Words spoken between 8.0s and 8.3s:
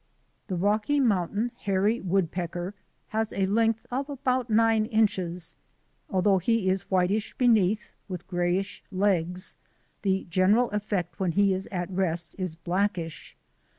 with